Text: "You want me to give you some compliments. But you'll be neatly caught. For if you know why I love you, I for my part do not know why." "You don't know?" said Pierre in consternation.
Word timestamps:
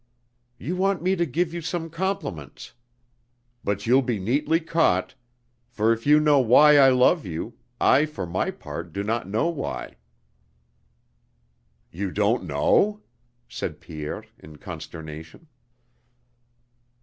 "You 0.57 0.75
want 0.77 1.03
me 1.03 1.15
to 1.15 1.27
give 1.27 1.53
you 1.53 1.61
some 1.61 1.91
compliments. 1.91 2.73
But 3.63 3.85
you'll 3.85 4.01
be 4.01 4.19
neatly 4.19 4.59
caught. 4.59 5.13
For 5.67 5.93
if 5.93 6.07
you 6.07 6.19
know 6.19 6.39
why 6.39 6.77
I 6.79 6.89
love 6.89 7.23
you, 7.23 7.59
I 7.79 8.07
for 8.07 8.25
my 8.25 8.49
part 8.49 8.93
do 8.93 9.03
not 9.03 9.29
know 9.29 9.47
why." 9.49 9.97
"You 11.91 12.09
don't 12.09 12.45
know?" 12.45 13.01
said 13.47 13.79
Pierre 13.79 14.23
in 14.39 14.57
consternation. 14.57 15.45